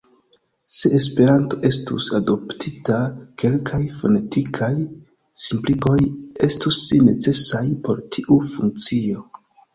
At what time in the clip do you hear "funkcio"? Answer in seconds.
8.57-9.25